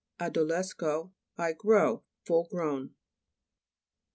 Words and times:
adolesco, 0.19 1.11
I 1.37 1.53
grow. 1.53 2.01
Full 2.25 2.47
grown. 2.49 2.95